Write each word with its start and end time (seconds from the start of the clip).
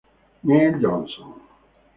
Neil 0.43 0.81
Johnson 0.81 1.29